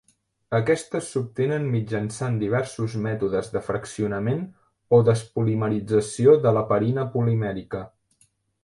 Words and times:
Aquestes 0.59 1.09
s'obtenen 1.15 1.67
mitjançant 1.73 2.39
diversos 2.45 2.97
mètodes 3.03 3.53
de 3.57 3.63
fraccionament 3.69 4.43
o 4.99 5.03
despolimerització 5.13 6.39
de 6.49 6.57
l'heparina 6.59 7.07
polimèrica. 7.17 7.89